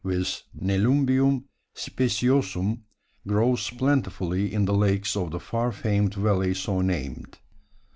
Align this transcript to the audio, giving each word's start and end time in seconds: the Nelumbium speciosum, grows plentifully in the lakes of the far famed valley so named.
the 0.03 0.41
Nelumbium 0.59 1.43
speciosum, 1.75 2.81
grows 3.27 3.69
plentifully 3.69 4.51
in 4.51 4.65
the 4.65 4.73
lakes 4.73 5.15
of 5.15 5.29
the 5.29 5.39
far 5.39 5.71
famed 5.71 6.15
valley 6.15 6.55
so 6.55 6.81
named. 6.81 7.37